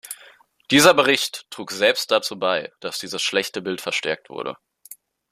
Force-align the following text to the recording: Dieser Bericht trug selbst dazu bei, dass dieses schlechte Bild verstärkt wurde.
Dieser 0.71 0.95
Bericht 0.95 1.45
trug 1.51 1.69
selbst 1.69 2.09
dazu 2.09 2.39
bei, 2.39 2.71
dass 2.79 2.97
dieses 2.97 3.21
schlechte 3.21 3.61
Bild 3.61 3.81
verstärkt 3.81 4.31
wurde. 4.31 4.57